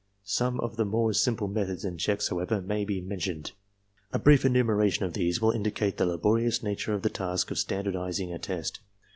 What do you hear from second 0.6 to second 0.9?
of the